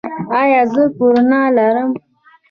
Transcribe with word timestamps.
ایا 0.39 0.61
زه 0.73 0.83
کرونا 0.97 1.41
لرم؟ 1.55 1.89